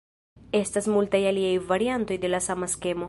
[0.61, 2.99] Estas multaj aliaj variantoj de la sama skemo.